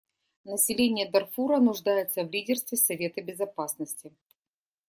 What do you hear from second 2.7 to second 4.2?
Совета Безопасности.